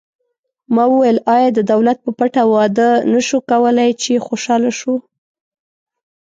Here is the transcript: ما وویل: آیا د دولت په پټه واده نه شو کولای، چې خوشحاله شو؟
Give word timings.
ما 0.75 0.83
وویل: 0.91 1.17
آیا 1.35 1.49
د 1.53 1.59
دولت 1.71 1.97
په 2.05 2.11
پټه 2.17 2.43
واده 2.53 2.89
نه 3.11 3.19
شو 3.27 3.37
کولای، 3.51 3.89
چې 4.01 4.23
خوشحاله 4.27 4.71
شو؟ 4.79 4.93